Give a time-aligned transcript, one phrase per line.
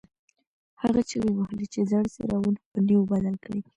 [0.81, 3.61] هغه چیغې وهلې چې زاړه څراغونه په نویو بدل کړئ.